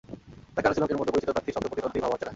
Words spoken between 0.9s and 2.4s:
মতো পরিচিত প্রার্থীর শক্ত প্রতিদ্বন্দ্বী ভাবা যাচ্ছে না।